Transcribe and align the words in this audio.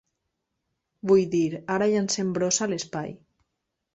Vull 1.11 1.21
dir, 1.35 1.59
ara 1.75 1.89
llancem 1.91 2.31
brossa 2.39 2.65
a 2.67 2.71
l'espai. 2.73 3.13